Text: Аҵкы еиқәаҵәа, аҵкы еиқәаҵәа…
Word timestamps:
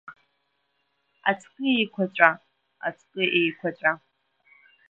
Аҵкы 1.29 1.63
еиқәаҵәа, 1.73 2.29
аҵкы 2.87 3.23
еиқәаҵәа… 3.39 3.91